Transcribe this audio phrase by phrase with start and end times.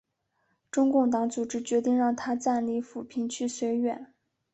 [0.71, 4.11] 中共党组织决定让他暂离阜平去绥远。